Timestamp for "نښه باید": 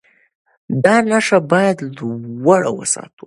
1.09-1.77